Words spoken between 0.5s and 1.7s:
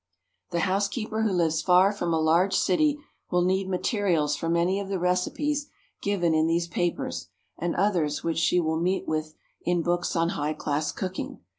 housekeeper who lives